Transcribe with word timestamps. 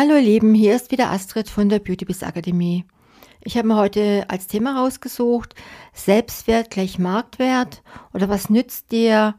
Hallo 0.00 0.14
ihr 0.14 0.22
Lieben, 0.22 0.54
hier 0.54 0.76
ist 0.76 0.92
wieder 0.92 1.10
Astrid 1.10 1.50
von 1.50 1.68
der 1.68 1.80
Beauty 1.80 2.04
Biz 2.04 2.22
Akademie. 2.22 2.84
Ich 3.42 3.58
habe 3.58 3.66
mir 3.66 3.74
heute 3.74 4.26
als 4.28 4.46
Thema 4.46 4.80
rausgesucht, 4.80 5.56
Selbstwert 5.92 6.70
gleich 6.70 7.00
Marktwert 7.00 7.82
oder 8.14 8.28
was 8.28 8.48
nützt 8.48 8.92
dir 8.92 9.34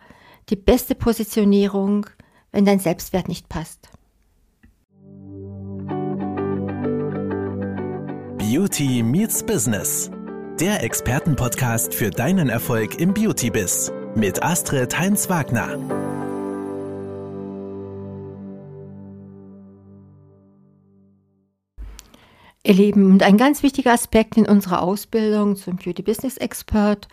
die 0.49 0.57
beste 0.57 0.95
Positionierung, 0.95 2.07
wenn 2.51 2.65
dein 2.65 2.79
Selbstwert 2.79 3.29
nicht 3.29 3.47
passt. 3.47 3.87
Beauty 8.37 9.01
meets 9.01 9.41
Business. 9.41 10.11
Der 10.59 10.83
Expertenpodcast 10.83 11.93
für 11.93 12.09
deinen 12.09 12.49
Erfolg 12.49 12.99
im 12.99 13.13
Beauty-Biz 13.13 13.93
mit 14.13 14.43
Astrid 14.43 14.99
Heinz-Wagner. 14.99 15.98
Ihr 22.69 22.75
Lieben, 22.75 23.11
und 23.11 23.23
ein 23.23 23.37
ganz 23.37 23.63
wichtiger 23.63 23.93
Aspekt 23.93 24.37
in 24.37 24.45
unserer 24.45 24.83
Ausbildung 24.83 25.55
zum 25.55 25.77
Beauty 25.77 26.03
Business 26.03 26.37
Expert 26.37 27.07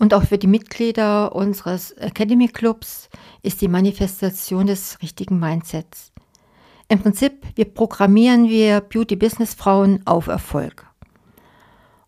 und 0.00 0.12
auch 0.12 0.24
für 0.24 0.38
die 0.38 0.48
Mitglieder 0.48 1.36
unseres 1.36 1.92
Academy 1.92 2.48
Clubs 2.48 3.08
ist 3.42 3.60
die 3.60 3.68
Manifestation 3.68 4.66
des 4.66 5.00
richtigen 5.00 5.38
Mindsets. 5.38 6.10
Im 6.88 6.98
Prinzip, 6.98 7.46
wir 7.54 7.66
programmieren 7.66 8.48
wir 8.48 8.80
Beauty 8.80 9.14
Business 9.14 9.54
Frauen 9.54 10.04
auf 10.04 10.26
Erfolg. 10.26 10.84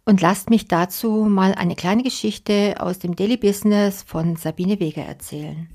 Und 0.04 0.20
lasst 0.20 0.50
mich 0.50 0.66
dazu 0.66 1.28
mal 1.30 1.54
eine 1.54 1.76
kleine 1.76 2.02
Geschichte 2.02 2.74
aus 2.80 2.98
dem 2.98 3.14
Daily 3.14 3.36
Business 3.36 4.02
von 4.02 4.34
Sabine 4.34 4.80
Weger 4.80 5.02
erzählen. 5.02 5.68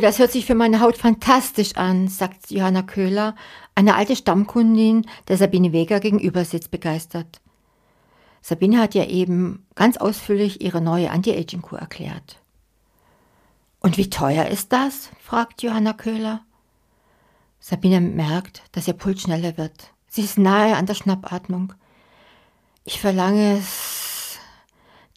Das 0.00 0.18
hört 0.18 0.32
sich 0.32 0.46
für 0.46 0.54
meine 0.54 0.80
Haut 0.80 0.96
fantastisch 0.96 1.76
an, 1.76 2.08
sagt 2.08 2.50
Johanna 2.50 2.82
Köhler, 2.82 3.34
eine 3.74 3.94
alte 3.94 4.16
Stammkundin, 4.16 5.06
der 5.28 5.36
Sabine 5.36 5.72
Weger 5.72 6.00
gegenüber 6.00 6.44
sitzt, 6.44 6.70
begeistert. 6.70 7.40
Sabine 8.42 8.78
hat 8.80 8.94
ja 8.94 9.06
eben 9.06 9.66
ganz 9.74 9.96
ausführlich 9.96 10.60
ihre 10.60 10.80
neue 10.80 11.10
Anti-Aging-Kur 11.10 11.78
erklärt. 11.78 12.40
Und 13.80 13.96
wie 13.96 14.10
teuer 14.10 14.46
ist 14.46 14.72
das? 14.72 15.10
fragt 15.22 15.62
Johanna 15.62 15.92
Köhler. 15.92 16.40
Sabine 17.60 18.00
merkt, 18.00 18.62
dass 18.72 18.88
ihr 18.88 18.94
Puls 18.94 19.22
schneller 19.22 19.56
wird. 19.56 19.92
Sie 20.08 20.22
ist 20.22 20.38
nahe 20.38 20.76
an 20.76 20.86
der 20.86 20.94
Schnappatmung. 20.94 21.72
Ich 22.84 23.00
verlange 23.00 23.58
es. 23.58 24.38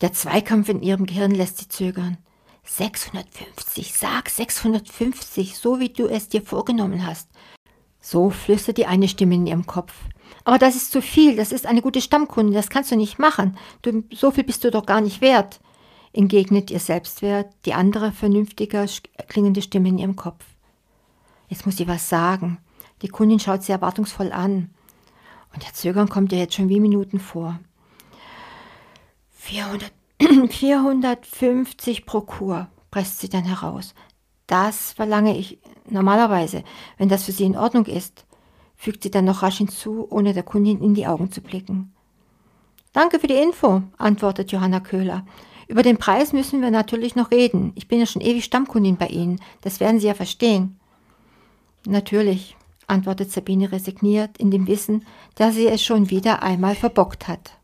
Der 0.02 0.14
Zweikampf 0.14 0.70
in 0.70 0.82
ihrem 0.82 1.06
Gehirn 1.06 1.32
lässt 1.32 1.58
sie 1.58 1.68
zögern. 1.68 2.18
650, 2.68 3.94
sag 3.94 4.30
650, 4.30 5.58
so 5.58 5.80
wie 5.80 5.90
du 5.90 6.08
es 6.08 6.30
dir 6.30 6.42
vorgenommen 6.42 7.06
hast. 7.08 7.30
So 8.02 8.30
flüstert 8.30 8.78
die 8.78 8.86
eine 8.86 9.08
Stimme 9.08 9.36
in 9.36 9.48
ihrem 9.48 9.66
Kopf. 9.66 9.94
Aber 10.44 10.58
das 10.58 10.76
ist 10.76 10.92
zu 10.92 11.02
viel, 11.02 11.36
das 11.36 11.52
ist 11.52 11.66
eine 11.66 11.82
gute 11.82 12.02
Stammkunde, 12.02 12.54
das 12.54 12.70
kannst 12.70 12.92
du 12.92 12.95
nicht 12.95 13.20
machen. 13.20 13.58
Du, 13.82 14.04
so 14.14 14.32
viel 14.32 14.44
bist 14.44 14.64
du 14.64 14.72
doch 14.72 14.86
gar 14.86 15.02
nicht 15.02 15.22
wert, 15.22 15.60
entgegnet 16.14 16.70
ihr 16.70 16.80
Selbstwert 16.80 17.54
die 17.66 17.73
andere 17.73 18.12
vernünftiger 18.12 18.86
klingende 19.28 19.62
Stimme 19.62 19.90
in 19.90 19.98
ihrem 19.98 20.16
Kopf. 20.16 20.44
Jetzt 21.48 21.66
muss 21.66 21.78
sie 21.78 21.88
was 21.88 22.10
sagen. 22.10 22.60
Die 23.02 23.08
Kundin 23.08 23.40
schaut 23.40 23.64
sie 23.64 23.72
erwartungsvoll 23.72 24.32
an. 24.32 24.70
Und 25.54 25.64
der 25.64 25.73
Zögern 25.73 26.10
kommt 26.10 26.32
ihr 26.32 26.40
jetzt 26.40 26.56
schon 26.56 26.70
wie 26.70 26.80
Minuten 26.80 27.20
vor. 27.20 27.60
400 29.32 29.92
450 30.50 32.06
pro 32.06 32.22
Kur, 32.22 32.68
presst 32.92 33.20
sie 33.20 33.30
dann 33.30 33.44
heraus. 33.44 33.94
Das 34.48 34.94
verlange 34.94 35.38
ich 35.38 35.60
normalerweise, 35.90 36.64
wenn 36.98 37.10
das 37.10 37.23
für 37.23 37.32
sie 37.32 37.44
in 37.44 37.58
Ordnung 37.58 37.86
ist, 37.86 38.26
fügt 38.76 39.04
sie 39.04 39.12
dann 39.12 39.26
noch 39.26 39.44
rasch 39.44 39.58
hinzu, 39.58 40.08
ohne 40.10 40.34
der 40.34 40.44
Kundin 40.44 40.82
in 40.82 40.94
die 40.94 41.08
Augen 41.08 41.32
zu 41.32 41.42
blicken. 41.42 41.94
Danke 42.94 43.20
für 43.20 43.28
die 43.28 43.36
Info, 43.36 43.83
antwortet 43.98 44.52
Johanna 44.52 44.80
Köhler. 44.80 45.26
Über 45.67 45.83
den 45.83 45.98
Preis 45.98 46.32
müssen 46.32 46.61
wir 46.61 46.72
natürlich 46.72 47.16
noch 47.16 47.32
reden. 47.32 47.73
Ich 47.76 47.88
bin 47.88 47.99
ja 47.99 48.05
schon 48.05 48.22
ewig 48.22 48.45
Stammkundin 48.45 48.95
bei 48.95 49.08
Ihnen. 49.08 49.42
Das 49.61 49.80
werden 49.80 49.99
Sie 49.99 50.08
ja 50.08 50.14
verstehen. 50.14 50.80
Natürlich, 51.86 52.55
antwortet 52.88 53.32
Sabine 53.32 53.72
resigniert, 53.72 54.38
in 54.38 54.49
dem 54.49 54.67
Wissen, 54.67 55.05
dass 55.36 55.55
sie 55.55 55.67
es 55.67 55.84
schon 55.84 56.10
wieder 56.10 56.42
einmal 56.42 56.76
verbockt 56.76 57.28
hat. 57.28 57.57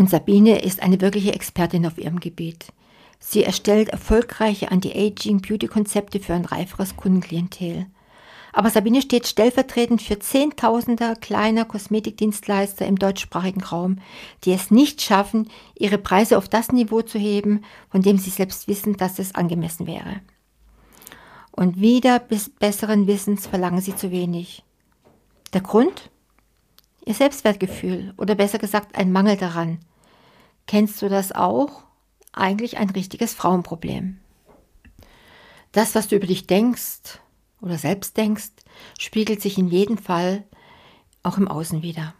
Und 0.00 0.08
Sabine 0.08 0.62
ist 0.62 0.82
eine 0.82 0.98
wirkliche 1.02 1.34
Expertin 1.34 1.84
auf 1.84 1.98
ihrem 1.98 2.20
Gebiet. 2.20 2.72
Sie 3.18 3.44
erstellt 3.44 3.90
erfolgreiche 3.90 4.72
Anti-Aging-Beauty-Konzepte 4.72 6.20
für 6.20 6.32
ein 6.32 6.46
reiferes 6.46 6.96
Kundenklientel. 6.96 7.84
Aber 8.54 8.70
Sabine 8.70 9.02
steht 9.02 9.26
stellvertretend 9.26 10.00
für 10.00 10.18
Zehntausender 10.18 11.16
kleiner 11.16 11.66
Kosmetikdienstleister 11.66 12.86
im 12.86 12.96
deutschsprachigen 12.96 13.62
Raum, 13.62 13.98
die 14.44 14.52
es 14.52 14.70
nicht 14.70 15.02
schaffen, 15.02 15.50
ihre 15.78 15.98
Preise 15.98 16.38
auf 16.38 16.48
das 16.48 16.72
Niveau 16.72 17.02
zu 17.02 17.18
heben, 17.18 17.62
von 17.90 18.00
dem 18.00 18.16
sie 18.16 18.30
selbst 18.30 18.68
wissen, 18.68 18.96
dass 18.96 19.18
es 19.18 19.34
angemessen 19.34 19.86
wäre. 19.86 20.22
Und 21.52 21.78
wieder 21.78 22.20
bis 22.20 22.48
besseren 22.48 23.06
Wissens 23.06 23.46
verlangen 23.46 23.82
sie 23.82 23.94
zu 23.94 24.10
wenig. 24.10 24.64
Der 25.52 25.60
Grund? 25.60 26.10
Ihr 27.04 27.12
Selbstwertgefühl 27.12 28.14
oder 28.16 28.34
besser 28.34 28.56
gesagt 28.56 28.96
ein 28.96 29.12
Mangel 29.12 29.36
daran. 29.36 29.78
Kennst 30.70 31.02
du 31.02 31.08
das 31.08 31.32
auch? 31.32 31.82
Eigentlich 32.32 32.78
ein 32.78 32.90
richtiges 32.90 33.34
Frauenproblem. 33.34 34.20
Das, 35.72 35.96
was 35.96 36.06
du 36.06 36.14
über 36.14 36.28
dich 36.28 36.46
denkst 36.46 37.18
oder 37.60 37.76
selbst 37.76 38.16
denkst, 38.16 38.50
spiegelt 38.96 39.42
sich 39.42 39.58
in 39.58 39.66
jedem 39.66 39.98
Fall 39.98 40.44
auch 41.24 41.38
im 41.38 41.48
Außen 41.48 41.82
wieder. 41.82 42.14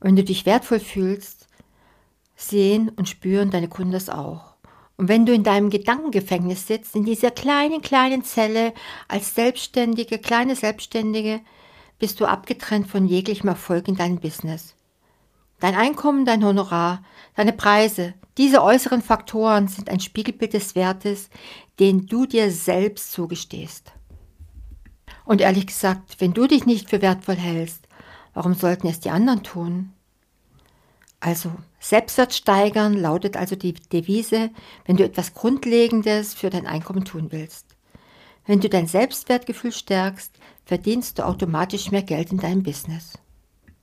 Wenn 0.00 0.16
du 0.16 0.24
dich 0.24 0.46
wertvoll 0.46 0.80
fühlst, 0.80 1.46
sehen 2.34 2.88
und 2.88 3.08
spüren 3.08 3.52
deine 3.52 3.68
Kunden 3.68 3.92
das 3.92 4.10
auch. 4.10 4.56
Und 4.96 5.06
wenn 5.06 5.24
du 5.24 5.32
in 5.32 5.44
deinem 5.44 5.70
Gedankengefängnis 5.70 6.66
sitzt, 6.66 6.96
in 6.96 7.04
dieser 7.04 7.30
kleinen, 7.30 7.82
kleinen 7.82 8.24
Zelle 8.24 8.74
als 9.06 9.36
Selbstständige, 9.36 10.18
kleine 10.18 10.56
Selbstständige, 10.56 11.40
bist 12.00 12.18
du 12.18 12.26
abgetrennt 12.26 12.88
von 12.88 13.06
jeglichem 13.06 13.48
Erfolg 13.48 13.86
in 13.86 13.94
deinem 13.94 14.18
Business. 14.18 14.74
Dein 15.58 15.74
Einkommen, 15.74 16.26
dein 16.26 16.44
Honorar, 16.44 17.02
deine 17.34 17.52
Preise, 17.52 18.14
diese 18.36 18.62
äußeren 18.62 19.00
Faktoren 19.00 19.68
sind 19.68 19.88
ein 19.88 20.00
Spiegelbild 20.00 20.52
des 20.52 20.74
Wertes, 20.74 21.30
den 21.80 22.06
du 22.06 22.26
dir 22.26 22.50
selbst 22.50 23.12
zugestehst. 23.12 23.92
Und 25.24 25.40
ehrlich 25.40 25.66
gesagt, 25.66 26.20
wenn 26.20 26.34
du 26.34 26.46
dich 26.46 26.66
nicht 26.66 26.90
für 26.90 27.00
wertvoll 27.00 27.36
hältst, 27.36 27.88
warum 28.34 28.54
sollten 28.54 28.86
es 28.86 29.00
die 29.00 29.10
anderen 29.10 29.42
tun? 29.42 29.92
Also, 31.20 31.50
Selbstwert 31.80 32.34
steigern 32.34 32.92
lautet 32.94 33.36
also 33.36 33.56
die 33.56 33.72
Devise, 33.72 34.50
wenn 34.84 34.96
du 34.96 35.04
etwas 35.04 35.32
Grundlegendes 35.32 36.34
für 36.34 36.50
dein 36.50 36.66
Einkommen 36.66 37.04
tun 37.04 37.28
willst. 37.30 37.66
Wenn 38.44 38.60
du 38.60 38.68
dein 38.68 38.86
Selbstwertgefühl 38.86 39.72
stärkst, 39.72 40.32
verdienst 40.64 41.18
du 41.18 41.26
automatisch 41.26 41.90
mehr 41.90 42.02
Geld 42.02 42.30
in 42.30 42.38
deinem 42.38 42.62
Business. 42.62 43.18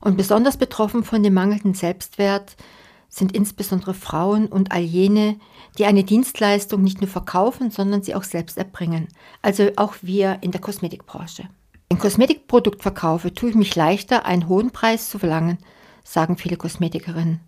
Und 0.04 0.18
besonders 0.18 0.58
betroffen 0.58 1.02
von 1.02 1.22
dem 1.22 1.32
mangelnden 1.32 1.72
Selbstwert 1.72 2.56
sind 3.08 3.32
insbesondere 3.32 3.94
Frauen 3.94 4.46
und 4.48 4.70
all 4.70 4.82
jene, 4.82 5.38
die 5.78 5.86
eine 5.86 6.04
Dienstleistung 6.04 6.82
nicht 6.82 7.00
nur 7.00 7.08
verkaufen, 7.08 7.70
sondern 7.70 8.02
sie 8.02 8.14
auch 8.14 8.22
selbst 8.22 8.58
erbringen. 8.58 9.08
Also 9.40 9.70
auch 9.76 9.94
wir 10.02 10.38
in 10.42 10.50
der 10.50 10.60
Kosmetikbranche. 10.60 11.48
Ein 11.88 11.98
Kosmetikprodukt 11.98 12.82
verkaufe, 12.82 13.32
tue 13.32 13.48
ich 13.50 13.54
mich 13.54 13.74
leichter, 13.76 14.26
einen 14.26 14.46
hohen 14.46 14.72
Preis 14.72 15.08
zu 15.08 15.18
verlangen, 15.18 15.56
sagen 16.02 16.36
viele 16.36 16.58
Kosmetikerinnen. 16.58 17.40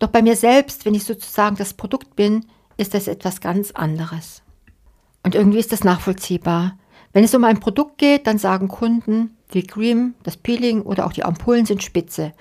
Doch 0.00 0.08
bei 0.08 0.20
mir 0.20 0.36
selbst, 0.36 0.84
wenn 0.84 0.94
ich 0.94 1.04
sozusagen 1.04 1.56
das 1.56 1.72
Produkt 1.72 2.14
bin, 2.14 2.44
ist 2.76 2.92
das 2.92 3.08
etwas 3.08 3.40
ganz 3.40 3.70
anderes. 3.70 4.42
Und 5.22 5.34
irgendwie 5.34 5.60
ist 5.60 5.72
das 5.72 5.82
nachvollziehbar. 5.82 6.76
Wenn 7.14 7.24
es 7.24 7.34
um 7.34 7.44
ein 7.44 7.60
Produkt 7.60 7.96
geht, 7.96 8.26
dann 8.26 8.36
sagen 8.36 8.68
Kunden, 8.68 9.38
die 9.54 9.66
Cream, 9.66 10.14
das 10.22 10.36
Peeling 10.36 10.82
oder 10.82 11.06
auch 11.06 11.12
die 11.12 11.24
Ampullen 11.24 11.66
sind 11.66 11.82
spitze. 11.82 12.32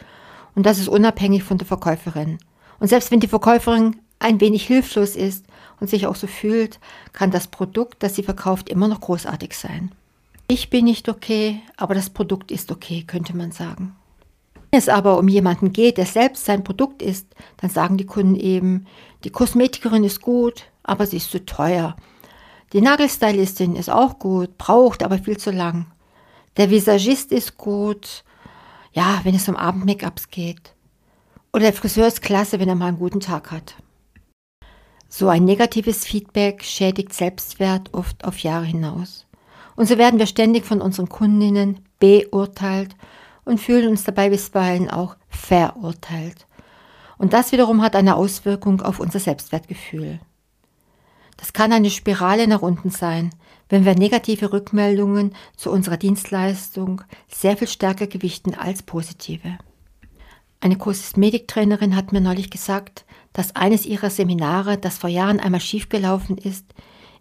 Und 0.55 0.65
das 0.65 0.79
ist 0.79 0.87
unabhängig 0.87 1.43
von 1.43 1.57
der 1.57 1.67
Verkäuferin. 1.67 2.39
Und 2.79 2.87
selbst 2.87 3.11
wenn 3.11 3.19
die 3.19 3.27
Verkäuferin 3.27 3.95
ein 4.19 4.41
wenig 4.41 4.65
hilflos 4.65 5.15
ist 5.15 5.45
und 5.79 5.89
sich 5.89 6.07
auch 6.07 6.15
so 6.15 6.27
fühlt, 6.27 6.79
kann 7.11 7.31
das 7.31 7.47
Produkt, 7.47 8.03
das 8.03 8.15
sie 8.15 8.23
verkauft, 8.23 8.69
immer 8.69 8.87
noch 8.87 9.01
großartig 9.01 9.57
sein. 9.57 9.91
Ich 10.47 10.69
bin 10.69 10.85
nicht 10.85 11.09
okay, 11.09 11.61
aber 11.77 11.95
das 11.95 12.09
Produkt 12.09 12.51
ist 12.51 12.71
okay, 12.71 13.03
könnte 13.05 13.35
man 13.35 13.51
sagen. 13.51 13.95
Wenn 14.71 14.79
es 14.79 14.89
aber 14.89 15.17
um 15.19 15.27
jemanden 15.27 15.71
geht, 15.71 15.97
der 15.97 16.05
selbst 16.05 16.45
sein 16.45 16.63
Produkt 16.63 17.01
ist, 17.01 17.27
dann 17.57 17.69
sagen 17.69 17.97
die 17.97 18.05
Kunden 18.05 18.35
eben, 18.35 18.87
die 19.23 19.29
Kosmetikerin 19.29 20.03
ist 20.03 20.21
gut, 20.21 20.65
aber 20.83 21.05
sie 21.05 21.17
ist 21.17 21.31
zu 21.31 21.45
teuer. 21.45 21.95
Die 22.73 22.81
Nagelstylistin 22.81 23.75
ist 23.75 23.89
auch 23.89 24.17
gut, 24.17 24.57
braucht 24.57 25.03
aber 25.03 25.19
viel 25.19 25.37
zu 25.37 25.51
lang. 25.51 25.85
Der 26.57 26.69
Visagist 26.69 27.31
ist 27.31 27.57
gut, 27.57 28.23
ja, 28.91 29.21
wenn 29.23 29.35
es 29.35 29.49
um 29.49 29.55
Abend-Make-ups 29.55 30.29
geht. 30.29 30.75
Oder 31.51 31.63
der 31.63 31.73
Friseur 31.73 32.07
ist 32.07 32.21
klasse, 32.21 32.59
wenn 32.59 32.69
er 32.69 32.75
mal 32.75 32.87
einen 32.87 32.99
guten 32.99 33.19
Tag 33.19 33.51
hat. 33.51 33.75
So 35.07 35.29
ein 35.29 35.45
negatives 35.45 36.05
Feedback 36.05 36.63
schädigt 36.63 37.13
Selbstwert 37.13 37.93
oft 37.93 38.23
auf 38.23 38.39
Jahre 38.39 38.65
hinaus. 38.65 39.25
Und 39.75 39.87
so 39.87 39.97
werden 39.97 40.19
wir 40.19 40.27
ständig 40.27 40.65
von 40.65 40.81
unseren 40.81 41.09
Kundinnen 41.09 41.79
beurteilt 41.99 42.95
und 43.45 43.59
fühlen 43.59 43.89
uns 43.89 44.03
dabei 44.03 44.29
bisweilen 44.29 44.89
auch 44.89 45.15
verurteilt. 45.29 46.47
Und 47.17 47.33
das 47.33 47.51
wiederum 47.51 47.81
hat 47.81 47.95
eine 47.95 48.15
Auswirkung 48.15 48.81
auf 48.81 48.99
unser 48.99 49.19
Selbstwertgefühl. 49.19 50.19
Das 51.37 51.53
kann 51.53 51.73
eine 51.73 51.89
Spirale 51.89 52.47
nach 52.47 52.61
unten 52.61 52.89
sein, 52.89 53.31
wenn 53.73 53.85
wir 53.85 53.95
negative 53.95 54.53
Rückmeldungen 54.53 55.33
zu 55.57 55.71
unserer 55.71 55.97
Dienstleistung 55.97 57.01
sehr 57.27 57.57
viel 57.57 57.67
stärker 57.67 58.05
gewichten 58.05 58.53
als 58.53 58.83
positive. 58.83 59.57
Eine 60.59 60.77
Kosmetiktrainerin 60.77 61.95
hat 61.95 62.11
mir 62.11 62.21
neulich 62.21 62.51
gesagt, 62.51 63.03
dass 63.33 63.55
eines 63.55 63.87
ihrer 63.87 64.11
Seminare, 64.11 64.77
das 64.77 64.99
vor 64.99 65.09
Jahren 65.09 65.39
einmal 65.39 65.59
schiefgelaufen 65.59 66.37
ist, 66.37 66.67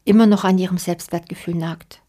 immer 0.05 0.27
noch 0.27 0.45
an 0.45 0.59
ihrem 0.59 0.77
Selbstwertgefühl 0.77 1.55
nagt. 1.55 2.03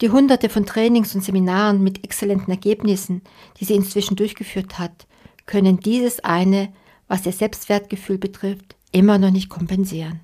Die 0.00 0.10
hunderte 0.10 0.48
von 0.48 0.64
Trainings 0.64 1.16
und 1.16 1.24
Seminaren 1.24 1.82
mit 1.82 2.04
exzellenten 2.04 2.52
Ergebnissen, 2.52 3.22
die 3.58 3.64
sie 3.64 3.74
inzwischen 3.74 4.14
durchgeführt 4.14 4.78
hat, 4.78 5.08
können 5.44 5.80
dieses 5.80 6.22
eine, 6.22 6.72
was 7.08 7.26
ihr 7.26 7.32
Selbstwertgefühl 7.32 8.18
betrifft, 8.18 8.76
immer 8.92 9.18
noch 9.18 9.32
nicht 9.32 9.48
kompensieren. 9.48 10.20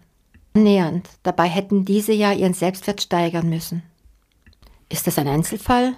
Annähernd, 0.55 1.09
dabei 1.23 1.49
hätten 1.49 1.85
diese 1.85 2.13
ja 2.13 2.33
ihren 2.33 2.55
Selbstwert 2.55 3.01
steigern 3.01 3.49
müssen. 3.49 3.83
Ist 4.89 5.07
das 5.07 5.19
ein 5.19 5.29
Einzelfall? 5.29 5.95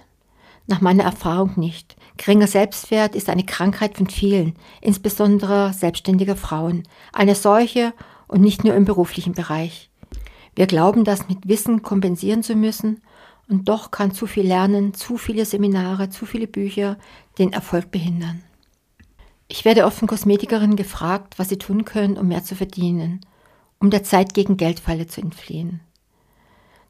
Nach 0.67 0.81
meiner 0.81 1.03
Erfahrung 1.03 1.53
nicht. 1.57 1.95
Geringer 2.17 2.47
Selbstwert 2.47 3.15
ist 3.15 3.29
eine 3.29 3.45
Krankheit 3.45 3.97
von 3.97 4.07
vielen, 4.07 4.55
insbesondere 4.81 5.73
selbstständiger 5.73 6.35
Frauen. 6.35 6.83
Eine 7.11 7.35
solche 7.35 7.93
und 8.27 8.41
nicht 8.41 8.63
nur 8.63 8.73
im 8.73 8.85
beruflichen 8.85 9.33
Bereich. 9.33 9.89
Wir 10.55 10.67
glauben, 10.67 11.03
das 11.03 11.27
mit 11.27 11.47
Wissen 11.47 11.81
kompensieren 11.81 12.41
zu 12.41 12.55
müssen 12.55 13.01
und 13.49 13.67
doch 13.67 13.91
kann 13.91 14.11
zu 14.11 14.25
viel 14.25 14.47
Lernen, 14.47 14.93
zu 14.93 15.17
viele 15.17 15.45
Seminare, 15.45 16.09
zu 16.09 16.25
viele 16.25 16.47
Bücher 16.47 16.97
den 17.37 17.53
Erfolg 17.53 17.91
behindern. 17.91 18.41
Ich 19.47 19.65
werde 19.65 19.85
oft 19.85 19.99
von 19.99 20.07
Kosmetikerinnen 20.07 20.77
gefragt, 20.77 21.37
was 21.37 21.49
sie 21.49 21.57
tun 21.57 21.85
können, 21.85 22.17
um 22.17 22.27
mehr 22.27 22.43
zu 22.43 22.55
verdienen, 22.55 23.21
um 23.79 23.89
der 23.89 24.03
Zeit 24.03 24.33
gegen 24.33 24.57
Geldfalle 24.57 25.07
zu 25.07 25.21
entfliehen. 25.21 25.81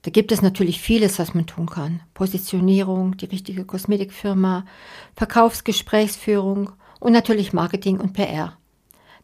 Da 0.03 0.11
gibt 0.11 0.31
es 0.31 0.43
natürlich 0.43 0.81
vieles, 0.81 1.17
was 1.17 1.33
man 1.33 1.47
tun 1.47 1.65
kann. 1.65 2.01
Positionierung, 2.13 3.17
die 3.17 3.25
richtige 3.25 3.65
Kosmetikfirma, 3.65 4.65
Verkaufsgesprächsführung 5.15 6.71
und 6.99 7.11
natürlich 7.11 7.53
Marketing 7.53 7.99
und 7.99 8.13
PR. 8.13 8.55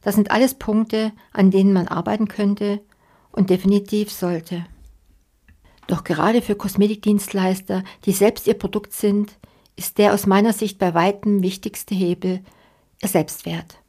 Das 0.01 0.15
sind 0.15 0.31
alles 0.31 0.55
Punkte, 0.55 1.11
an 1.33 1.51
denen 1.51 1.73
man 1.73 1.87
arbeiten 1.87 2.27
könnte 2.27 2.81
und 3.31 3.51
definitiv 3.51 4.11
sollte. 4.11 4.65
Doch 5.87 6.03
gerade 6.03 6.41
für 6.41 6.55
Kosmetikdienstleister, 6.55 7.83
die 8.05 8.13
selbst 8.13 8.47
ihr 8.47 8.55
Produkt 8.55 8.93
sind, 8.93 9.37
ist 9.75 9.97
der 9.97 10.13
aus 10.13 10.25
meiner 10.25 10.53
Sicht 10.53 10.79
bei 10.79 10.93
weitem 10.93 11.43
wichtigste 11.43 11.93
Hebel 11.93 12.41
ihr 13.01 13.09
Selbstwert. 13.09 13.80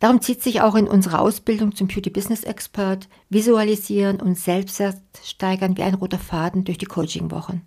Darum 0.00 0.20
zieht 0.20 0.42
sich 0.42 0.60
auch 0.60 0.74
in 0.74 0.86
unserer 0.86 1.20
Ausbildung 1.20 1.74
zum 1.74 1.88
Beauty 1.88 2.10
Business 2.10 2.44
Expert 2.44 3.08
Visualisieren 3.30 4.20
und 4.20 4.38
Selbstwert 4.38 4.96
steigern 5.24 5.76
wie 5.76 5.82
ein 5.82 5.94
roter 5.94 6.18
Faden 6.18 6.64
durch 6.64 6.78
die 6.78 6.86
Coaching-Wochen. 6.86 7.62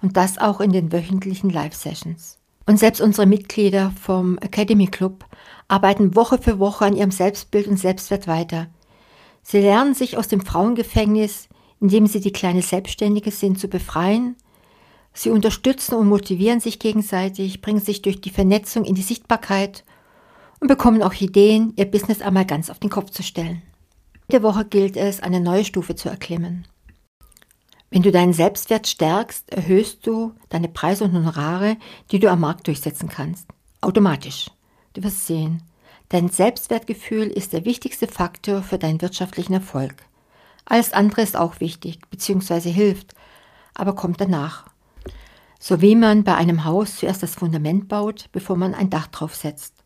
Und 0.00 0.16
das 0.16 0.38
auch 0.38 0.60
in 0.60 0.72
den 0.72 0.92
wöchentlichen 0.92 1.50
Live-Sessions. 1.50 2.38
Und 2.66 2.78
selbst 2.78 3.00
unsere 3.00 3.26
Mitglieder 3.26 3.92
vom 4.00 4.38
Academy 4.38 4.86
Club 4.86 5.24
arbeiten 5.66 6.14
Woche 6.14 6.38
für 6.38 6.60
Woche 6.60 6.84
an 6.84 6.96
ihrem 6.96 7.10
Selbstbild 7.10 7.66
und 7.66 7.78
Selbstwert 7.78 8.28
weiter. 8.28 8.68
Sie 9.42 9.58
lernen 9.58 9.94
sich 9.94 10.16
aus 10.16 10.28
dem 10.28 10.40
Frauengefängnis 10.40 11.48
indem 11.82 12.06
sie 12.06 12.20
die 12.20 12.32
kleine 12.32 12.62
Selbstständige 12.62 13.32
sind, 13.32 13.58
zu 13.58 13.66
befreien. 13.66 14.36
Sie 15.12 15.30
unterstützen 15.30 15.96
und 15.96 16.08
motivieren 16.08 16.60
sich 16.60 16.78
gegenseitig, 16.78 17.60
bringen 17.60 17.80
sich 17.80 18.02
durch 18.02 18.20
die 18.20 18.30
Vernetzung 18.30 18.84
in 18.84 18.94
die 18.94 19.02
Sichtbarkeit 19.02 19.84
und 20.62 20.68
bekommen 20.68 21.02
auch 21.02 21.14
Ideen, 21.14 21.72
ihr 21.74 21.90
Business 21.90 22.22
einmal 22.22 22.46
ganz 22.46 22.70
auf 22.70 22.78
den 22.78 22.88
Kopf 22.88 23.10
zu 23.10 23.24
stellen. 23.24 23.62
Jede 24.30 24.44
Woche 24.44 24.64
gilt 24.64 24.96
es, 24.96 25.20
eine 25.20 25.40
neue 25.40 25.64
Stufe 25.64 25.96
zu 25.96 26.08
erklimmen. 26.08 26.68
Wenn 27.90 28.02
du 28.02 28.12
deinen 28.12 28.32
Selbstwert 28.32 28.86
stärkst, 28.86 29.52
erhöhst 29.52 30.06
du 30.06 30.34
deine 30.50 30.68
Preise 30.68 31.02
und 31.02 31.14
Honorare, 31.14 31.78
die 32.12 32.20
du 32.20 32.30
am 32.30 32.38
Markt 32.38 32.68
durchsetzen 32.68 33.08
kannst. 33.08 33.48
Automatisch. 33.80 34.52
Du 34.92 35.02
wirst 35.02 35.26
sehen. 35.26 35.64
Dein 36.10 36.28
Selbstwertgefühl 36.28 37.26
ist 37.26 37.52
der 37.52 37.64
wichtigste 37.64 38.06
Faktor 38.06 38.62
für 38.62 38.78
deinen 38.78 39.02
wirtschaftlichen 39.02 39.54
Erfolg. 39.54 39.96
Alles 40.64 40.92
andere 40.92 41.22
ist 41.22 41.36
auch 41.36 41.58
wichtig, 41.58 41.98
beziehungsweise 42.08 42.68
hilft, 42.68 43.14
aber 43.74 43.96
kommt 43.96 44.20
danach. 44.20 44.66
So 45.58 45.80
wie 45.80 45.96
man 45.96 46.22
bei 46.22 46.36
einem 46.36 46.64
Haus 46.64 46.98
zuerst 46.98 47.24
das 47.24 47.34
Fundament 47.34 47.88
baut, 47.88 48.28
bevor 48.30 48.56
man 48.56 48.74
ein 48.74 48.90
Dach 48.90 49.08
draufsetzt. 49.08 49.81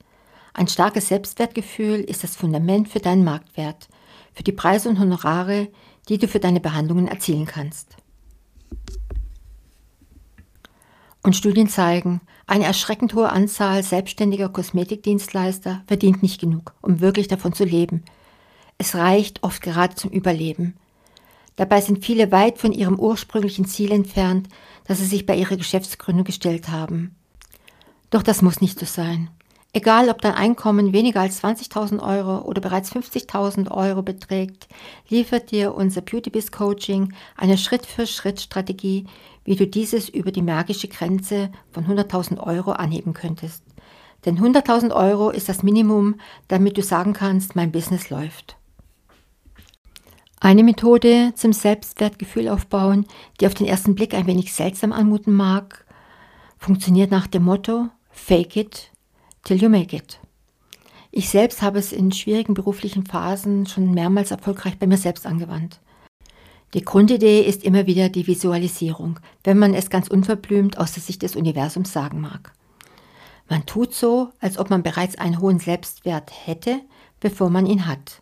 Ein 0.57 0.69
starkes 0.69 1.09
Selbstwertgefühl 1.09 2.01
ist 2.01 2.25
das 2.25 2.35
Fundament 2.35 2.89
für 2.89 2.99
deinen 2.99 3.25
Marktwert, 3.25 3.91
für 4.33 4.43
die 4.43 4.53
Preise 4.53 4.89
und 4.89 4.99
Honorare, 4.99 5.69
die 6.09 6.17
du 6.17 6.29
für 6.29 6.41
deine 6.41 6.61
Behandlungen 6.61 7.09
erzielen 7.09 7.45
kannst. 7.45 7.99
Und 11.23 11.37
Studien 11.37 11.69
zeigen, 11.69 12.23
eine 12.47 12.65
erschreckend 12.65 13.13
hohe 13.13 13.29
Anzahl 13.29 13.83
selbstständiger 13.83 14.49
Kosmetikdienstleister 14.49 15.83
verdient 15.87 16.23
nicht 16.23 16.41
genug, 16.41 16.73
um 16.81 17.01
wirklich 17.01 17.29
davon 17.29 17.53
zu 17.53 17.65
leben, 17.65 18.03
es 18.79 18.95
reicht 18.95 19.43
oft 19.43 19.61
gerade 19.61 19.95
zum 19.95 20.11
Überleben. 20.11 20.75
Dabei 21.57 21.83
sind 21.83 22.03
viele 22.03 22.33
weit 22.33 22.57
von 22.57 22.73
ihrem 22.73 22.99
ursprünglichen 22.99 23.67
Ziel 23.67 23.93
entfernt, 23.93 24.49
das 24.87 25.01
sie 25.01 25.07
sich 25.07 25.27
bei 25.27 25.37
ihrer 25.37 25.59
Geschäftsgründung 25.59 26.25
gestellt 26.25 26.71
haben. 26.71 27.15
Doch 28.09 28.23
das 28.23 28.41
muss 28.41 28.63
nicht 28.63 28.79
so 28.79 28.87
sein. 28.87 29.29
Egal, 29.77 30.09
ob 30.09 30.23
dein 30.23 30.33
Einkommen 30.33 30.95
weniger 30.95 31.21
als 31.21 31.45
20.000 31.45 32.01
Euro 32.01 32.39
oder 32.49 32.63
bereits 32.63 32.91
50.000 32.93 33.71
Euro 33.71 34.01
beträgt, 34.01 34.69
liefert 35.11 35.51
dir 35.51 35.75
unser 35.75 36.01
BeautyBiz 36.01 36.51
Coaching 36.51 37.13
eine 37.37 37.59
Schritt-für-Schritt-Strategie, 37.59 39.05
wie 39.45 39.55
du 39.55 39.67
dieses 39.67 40.09
über 40.09 40.33
die 40.33 40.41
magische 40.41 40.89
Grenze 40.89 41.51
von 41.73 41.85
100.000 41.85 42.39
Euro 42.39 42.73
anheben 42.73 43.13
könntest. 43.13 43.63
Denn 44.25 44.39
100.000 44.39 44.95
Euro 44.95 45.29
ist 45.29 45.51
das 45.51 45.63
Minimum, 45.63 46.15
damit 46.49 46.79
du 46.79 46.83
sagen 46.83 47.13
kannst, 47.13 47.55
mein 47.55 47.71
Business 47.71 48.09
läuft. 48.09 48.57
Eine 50.41 50.63
Methode 50.63 51.35
zum 51.35 51.53
Selbstwertgefühl 51.53 52.49
aufbauen, 52.49 53.05
die 53.43 53.47
auf 53.47 53.53
den 53.53 53.67
ersten 53.67 53.95
Blick 53.95 54.15
ein 54.15 54.27
wenig 54.27 54.55
seltsam 54.55 54.95
anmuten 54.95 55.35
mag, 55.35 55.85
funktioniert 56.57 57.11
nach 57.11 57.27
dem 57.27 57.43
Motto 57.43 57.91
Fake 58.11 58.57
it 58.57 58.91
till 59.47 59.63
you 59.63 59.69
make 59.69 59.97
it. 59.97 60.19
Ich 61.13 61.31
selbst 61.31 61.63
habe 61.63 61.79
es 61.79 61.93
in 61.93 62.13
schwierigen 62.13 62.55
beruflichen 62.55 63.07
Phasen 63.07 63.67
schon 63.67 63.93
mehrmals 63.93 64.33
erfolgreich 64.33 64.79
bei 64.79 64.87
mir 64.87 64.99
selbst 64.99 65.25
angewandt. 65.25 65.81
Die 66.75 66.85
Grundidee 66.85 67.41
ist 67.41 67.65
immer 67.65 67.87
wieder 67.87 68.09
die 68.09 68.27
Visualisierung, 68.27 69.21
wenn 69.45 69.59
man 69.59 69.73
es 69.73 69.89
ganz 69.89 70.09
unverblümt 70.09 70.79
aus 70.79 70.93
der 70.93 71.03
Sicht 71.03 71.23
des 71.23 71.37
Universums 71.37 71.93
sagen 71.93 72.21
mag. 72.21 72.53
Man 73.49 73.65
tut 73.65 73.95
so, 73.95 74.31
als 74.41 74.59
ob 74.59 74.69
man 74.69 74.83
bereits 74.83 75.17
einen 75.17 75.41
hohen 75.41 75.61
Selbstwert 75.61 76.33
hätte, 76.45 76.81
bevor 77.21 77.49
man 77.49 77.67
ihn 77.67 77.87
hat. 77.87 78.21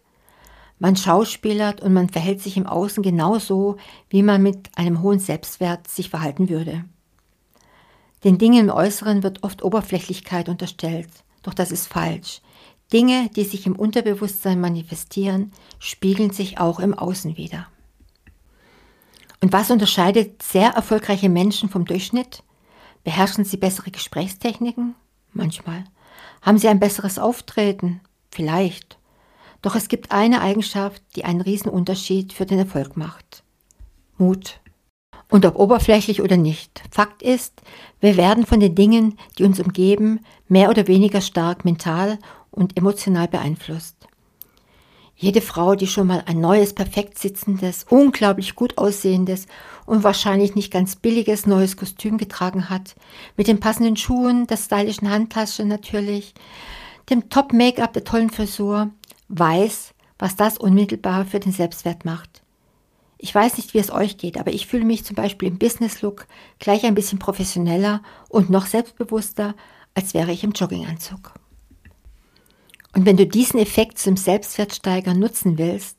Man 0.78 0.94
schauspielert 0.94 1.80
und 1.80 1.94
man 1.94 2.10
verhält 2.10 2.42
sich 2.42 2.58
im 2.58 2.66
Außen 2.66 3.02
genauso, 3.02 3.78
wie 4.10 4.22
man 4.22 4.42
mit 4.42 4.68
einem 4.76 5.00
hohen 5.00 5.18
Selbstwert 5.18 5.88
sich 5.88 6.10
verhalten 6.10 6.50
würde. 6.50 6.84
Den 8.24 8.38
Dingen 8.38 8.68
im 8.68 8.74
Äußeren 8.74 9.22
wird 9.22 9.42
oft 9.42 9.62
Oberflächlichkeit 9.62 10.48
unterstellt, 10.48 11.10
doch 11.42 11.54
das 11.54 11.70
ist 11.70 11.86
falsch. 11.86 12.40
Dinge, 12.92 13.28
die 13.36 13.44
sich 13.44 13.66
im 13.66 13.76
Unterbewusstsein 13.76 14.60
manifestieren, 14.60 15.52
spiegeln 15.78 16.30
sich 16.30 16.58
auch 16.58 16.80
im 16.80 16.94
Außen 16.94 17.36
wieder. 17.36 17.66
Und 19.40 19.52
was 19.52 19.70
unterscheidet 19.70 20.42
sehr 20.42 20.70
erfolgreiche 20.70 21.28
Menschen 21.28 21.68
vom 21.68 21.84
Durchschnitt? 21.84 22.42
Beherrschen 23.02 23.44
sie 23.44 23.58
bessere 23.58 23.90
Gesprächstechniken? 23.90 24.94
Manchmal. 25.34 25.84
Haben 26.40 26.56
sie 26.56 26.68
ein 26.68 26.80
besseres 26.80 27.18
Auftreten? 27.18 28.00
Vielleicht. 28.30 28.98
Doch 29.60 29.74
es 29.76 29.88
gibt 29.88 30.12
eine 30.12 30.40
Eigenschaft, 30.40 31.02
die 31.16 31.24
einen 31.24 31.42
Riesenunterschied 31.42 32.32
für 32.32 32.46
den 32.46 32.58
Erfolg 32.58 32.96
macht. 32.96 33.42
Mut. 34.16 34.60
Und 35.28 35.46
ob 35.46 35.56
oberflächlich 35.56 36.22
oder 36.22 36.36
nicht. 36.36 36.82
Fakt 36.90 37.22
ist, 37.22 37.62
wir 38.00 38.16
werden 38.16 38.46
von 38.46 38.60
den 38.60 38.74
Dingen, 38.74 39.18
die 39.38 39.44
uns 39.44 39.58
umgeben, 39.58 40.20
mehr 40.48 40.70
oder 40.70 40.86
weniger 40.86 41.20
stark 41.20 41.64
mental 41.64 42.18
und 42.50 42.76
emotional 42.76 43.28
beeinflusst. 43.28 43.96
Jede 45.16 45.40
Frau, 45.40 45.74
die 45.74 45.86
schon 45.86 46.08
mal 46.08 46.24
ein 46.26 46.40
neues, 46.40 46.74
perfekt 46.74 47.18
sitzendes, 47.18 47.86
unglaublich 47.88 48.56
gut 48.56 48.76
aussehendes 48.78 49.46
und 49.86 50.02
wahrscheinlich 50.02 50.54
nicht 50.54 50.72
ganz 50.72 50.96
billiges 50.96 51.46
neues 51.46 51.76
Kostüm 51.76 52.18
getragen 52.18 52.68
hat, 52.68 52.96
mit 53.36 53.46
den 53.46 53.60
passenden 53.60 53.96
Schuhen, 53.96 54.46
der 54.46 54.56
stylischen 54.56 55.08
Handtasche 55.08 55.64
natürlich, 55.64 56.34
dem 57.10 57.30
Top-Make-up, 57.30 57.92
der 57.92 58.04
tollen 58.04 58.30
Frisur, 58.30 58.90
weiß, 59.28 59.94
was 60.18 60.36
das 60.36 60.58
unmittelbar 60.58 61.24
für 61.24 61.40
den 61.40 61.52
Selbstwert 61.52 62.04
macht. 62.04 62.43
Ich 63.18 63.34
weiß 63.34 63.56
nicht, 63.56 63.74
wie 63.74 63.78
es 63.78 63.90
euch 63.90 64.18
geht, 64.18 64.38
aber 64.38 64.52
ich 64.52 64.66
fühle 64.66 64.84
mich 64.84 65.04
zum 65.04 65.16
Beispiel 65.16 65.48
im 65.48 65.58
Business-Look 65.58 66.26
gleich 66.58 66.84
ein 66.84 66.94
bisschen 66.94 67.18
professioneller 67.18 68.02
und 68.28 68.50
noch 68.50 68.66
selbstbewusster, 68.66 69.54
als 69.94 70.14
wäre 70.14 70.32
ich 70.32 70.44
im 70.44 70.52
Jogginganzug. 70.52 71.32
Und 72.94 73.06
wenn 73.06 73.16
du 73.16 73.26
diesen 73.26 73.58
Effekt 73.58 73.98
zum 73.98 74.16
Selbstwertsteiger 74.16 75.14
nutzen 75.14 75.58
willst, 75.58 75.96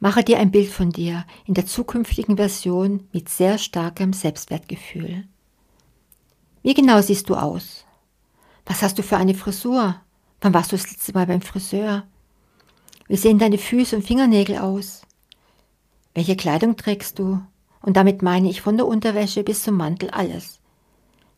mache 0.00 0.24
dir 0.24 0.38
ein 0.38 0.50
Bild 0.50 0.68
von 0.68 0.90
dir 0.90 1.24
in 1.46 1.54
der 1.54 1.66
zukünftigen 1.66 2.36
Version 2.36 3.08
mit 3.12 3.28
sehr 3.28 3.58
starkem 3.58 4.12
Selbstwertgefühl. 4.12 5.24
Wie 6.62 6.74
genau 6.74 7.00
siehst 7.00 7.28
du 7.28 7.34
aus? 7.34 7.84
Was 8.66 8.82
hast 8.82 8.98
du 8.98 9.02
für 9.02 9.16
eine 9.16 9.34
Frisur? 9.34 10.00
Wann 10.40 10.54
warst 10.54 10.72
du 10.72 10.76
das 10.76 10.90
letzte 10.90 11.12
Mal 11.12 11.26
beim 11.26 11.42
Friseur? 11.42 12.04
Wie 13.06 13.16
sehen 13.16 13.38
deine 13.38 13.58
Füße 13.58 13.96
und 13.96 14.02
Fingernägel 14.02 14.58
aus? 14.58 15.03
Welche 16.14 16.36
Kleidung 16.36 16.76
trägst 16.76 17.18
du? 17.18 17.40
Und 17.82 17.96
damit 17.96 18.22
meine 18.22 18.48
ich 18.48 18.62
von 18.62 18.76
der 18.76 18.86
Unterwäsche 18.86 19.42
bis 19.42 19.62
zum 19.62 19.76
Mantel 19.76 20.10
alles. 20.10 20.60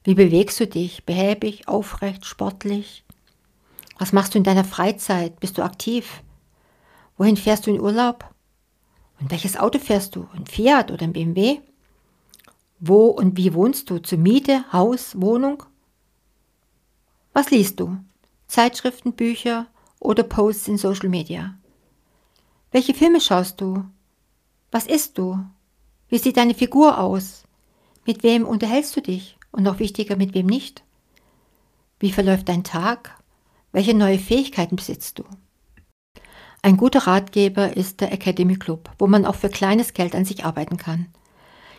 Wie 0.05 0.15
bewegst 0.15 0.61
du 0.61 0.67
dich? 0.67 1.05
Behäbig, 1.05 1.67
aufrecht, 1.67 2.25
sportlich? 2.25 3.05
Was 3.99 4.13
machst 4.13 4.35
du 4.35 4.39
in 4.39 4.45
deiner 4.45 4.65
Freizeit? 4.65 5.41
Bist 5.41 5.59
du 5.59 5.63
aktiv? 5.63 6.23
Wohin 7.17 7.37
fährst 7.37 7.67
du 7.67 7.71
in 7.71 7.81
Urlaub? 7.81 8.25
Und 9.19 9.31
welches 9.31 9.57
Auto 9.57 9.79
fährst 9.79 10.15
du? 10.15 10.29
Ein 10.35 10.47
Fiat 10.47 10.91
oder 10.91 11.03
ein 11.03 11.15
BMW? 11.15 11.61
Wo 12.79 13.07
und 13.07 13.39
wie 13.39 13.55
wohnst 13.55 13.89
du? 13.89 13.99
Zur 13.99 14.19
Miete, 14.19 14.71
Haus, 14.73 15.19
Wohnung? 15.21 15.63
Was 17.33 17.51
liest 17.51 17.81
du? 17.81 17.97
Zeitschriften, 18.47 19.15
Bücher 19.15 19.67
oder 19.99 20.23
Posts 20.23 20.69
in 20.69 20.79
Social 20.79 21.09
Media? 21.09 21.55
Welche 22.71 22.93
Filme 22.93 23.21
schaust 23.21 23.61
du? 23.61 23.85
Was 24.77 24.85
isst 24.85 25.17
du? 25.17 25.43
Wie 26.11 26.19
sieht 26.19 26.37
deine 26.37 26.53
Figur 26.53 27.01
aus? 27.01 27.45
Mit 28.05 28.23
wem 28.23 28.45
unterhältst 28.45 28.95
du 28.95 29.01
dich? 29.01 29.39
Und 29.51 29.63
noch 29.63 29.79
wichtiger, 29.79 30.17
mit 30.17 30.35
wem 30.35 30.45
nicht? 30.45 30.85
Wie 31.99 32.13
verläuft 32.13 32.51
dein 32.51 32.63
Tag? 32.63 33.19
Welche 33.73 33.95
neue 33.95 34.19
Fähigkeiten 34.19 34.77
besitzt 34.77 35.19
du? 35.19 35.25
Ein 36.61 36.77
guter 36.77 37.07
Ratgeber 37.07 37.75
ist 37.75 38.03
der 38.03 38.13
Academy 38.13 38.57
Club, 38.57 38.91
wo 38.99 39.07
man 39.07 39.25
auch 39.25 39.37
für 39.37 39.49
kleines 39.49 39.95
Geld 39.95 40.15
an 40.15 40.27
sich 40.27 40.45
arbeiten 40.45 40.77
kann. 40.77 41.07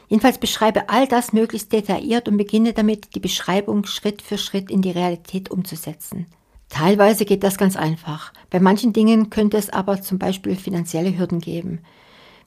Jedenfalls 0.07 0.39
beschreibe 0.39 0.89
all 0.89 1.07
das 1.07 1.33
möglichst 1.33 1.71
detailliert 1.71 2.27
und 2.27 2.37
beginne 2.37 2.73
damit, 2.73 3.13
die 3.13 3.19
Beschreibung 3.19 3.85
Schritt 3.85 4.23
für 4.23 4.39
Schritt 4.39 4.71
in 4.71 4.81
die 4.81 4.89
Realität 4.89 5.51
umzusetzen. 5.51 6.25
Teilweise 6.67 7.25
geht 7.25 7.43
das 7.43 7.59
ganz 7.59 7.75
einfach. 7.75 8.33
Bei 8.49 8.59
manchen 8.59 8.91
Dingen 8.91 9.29
könnte 9.29 9.57
es 9.57 9.69
aber 9.69 10.01
zum 10.01 10.17
Beispiel 10.17 10.55
finanzielle 10.55 11.15
Hürden 11.15 11.41
geben. 11.41 11.83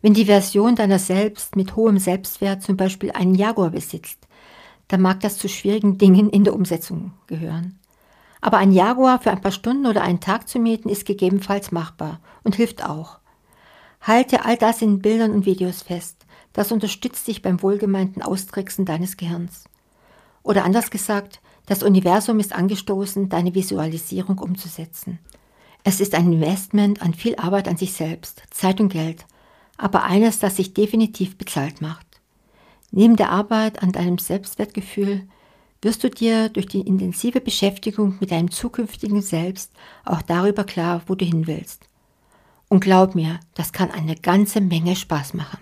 Wenn 0.03 0.15
die 0.15 0.25
Version 0.25 0.77
deiner 0.77 0.99
selbst 0.99 1.57
mit 1.57 1.77
hohem 1.77 1.99
Selbstwert 1.99 2.63
zum 2.63 2.77
Beispiel 2.77 3.11
einen 3.13 3.35
Jaguar 3.35 3.71
besitzt, 3.71 4.27
dann 4.89 5.03
mag 5.03 5.21
das 5.21 5.37
zu 5.37 5.49
schwierigen 5.49 5.99
Dingen 5.99 6.31
in 6.31 6.45
der 6.45 6.55
Umsetzung 6.55 7.13
gehören. 7.27 7.79
Aber 8.41 8.57
ein 8.57 8.73
Jaguar 8.73 9.21
für 9.21 9.31
ein 9.31 9.43
paar 9.43 9.53
Stunden 9.53 9.87
oder 9.87 10.03
einen 10.03 10.21
Tag 10.21 10.49
zu 10.49 10.59
mieten 10.59 10.89
ist 10.89 11.05
gegebenenfalls 11.05 11.71
machbar 11.73 12.21
und 12.43 12.57
hilft 12.57 12.85
auch. 12.85 13.19
Halte 14.01 14.47
all 14.47 14.57
das 14.57 14.81
in 14.81 15.01
Bildern 15.01 15.33
und 15.33 15.45
Videos 15.45 15.83
fest. 15.83 16.25
Das 16.55 16.73
unterstützt 16.73 17.29
dich 17.29 17.43
beim 17.43 17.63
wohlgemeinten 17.63 18.23
Austricksen 18.23 18.87
deines 18.87 19.19
Gehirns. 19.19 19.65
Oder 20.43 20.65
anders 20.65 20.91
gesagt, 20.91 21.41
das 21.67 21.83
Universum 21.83 22.41
ist 22.41 22.55
angestoßen, 22.55 23.29
deine 23.29 23.55
Visualisierung 23.55 24.39
umzusetzen. 24.39 25.19
Es 25.85 26.01
ist 26.01 26.15
ein 26.15 26.33
Investment 26.33 27.03
an 27.03 27.15
viel 27.15 27.37
Arbeit 27.37 27.69
an 27.69 27.77
sich 27.77 27.93
selbst, 27.93 28.43
Zeit 28.51 28.81
und 28.81 28.89
Geld, 28.89 29.27
aber 29.81 30.05
eines, 30.05 30.39
das 30.39 30.57
sich 30.57 30.75
definitiv 30.75 31.39
bezahlt 31.39 31.81
macht. 31.81 32.07
Neben 32.91 33.17
der 33.17 33.31
Arbeit 33.31 33.83
an 33.83 33.93
deinem 33.93 34.19
Selbstwertgefühl 34.19 35.23
wirst 35.83 36.05
du 36.05 36.11
dir 36.11 36.49
durch 36.49 36.67
die 36.67 36.81
intensive 36.81 37.41
Beschäftigung 37.41 38.17
mit 38.21 38.31
deinem 38.31 38.51
zukünftigen 38.51 39.23
Selbst 39.23 39.73
auch 40.05 40.23
darüber 40.23 40.65
klar, 40.65 41.03
wo 41.07 41.15
du 41.15 41.25
hin 41.25 41.47
willst. 41.47 41.85
Und 42.69 42.81
glaub 42.81 43.15
mir, 43.15 43.41
das 43.55 43.73
kann 43.73 43.91
eine 43.91 44.17
ganze 44.17 44.61
Menge 44.61 44.95
Spaß 44.95 45.35
machen. 45.35 45.59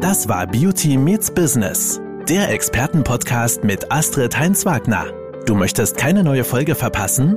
Das 0.00 0.28
war 0.28 0.46
Beauty 0.46 0.96
Meets 0.96 1.32
Business, 1.32 2.00
der 2.28 2.50
Expertenpodcast 2.50 3.64
mit 3.64 3.90
Astrid 3.90 4.38
Heinz-Wagner. 4.38 5.06
Du 5.46 5.54
möchtest 5.54 5.96
keine 5.96 6.22
neue 6.22 6.44
Folge 6.44 6.74
verpassen? 6.74 7.36